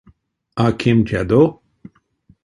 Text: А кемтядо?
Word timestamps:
А 0.63 0.65
кемтядо? 0.79 1.43